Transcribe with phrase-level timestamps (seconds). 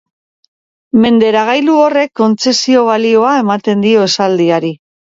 [1.03, 4.79] Menderagailu horrek kontzesio-balioa ematen dio esaldiari.